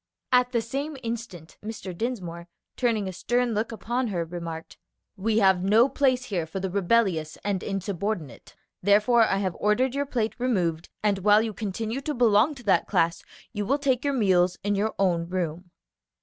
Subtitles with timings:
[0.31, 1.95] At the same instant Mr.
[1.95, 4.75] Dinsmore, turning a stern look upon her, remarked,
[5.15, 10.07] "We have no place here for the rebellious and insubordinate, therefore I have ordered your
[10.07, 13.21] plate removed; and while you continue to belong to that class,
[13.53, 15.69] you will take your meals in your own room."